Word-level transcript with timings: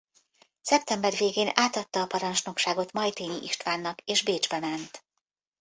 Szeptember 0.61 1.13
végén 1.17 1.51
átadta 1.53 2.01
a 2.01 2.05
parancsnokságot 2.07 2.91
Majthényi 2.91 3.43
Istvánnak 3.43 4.01
és 4.01 4.23
Bécsbe 4.23 4.59
ment. 4.59 5.03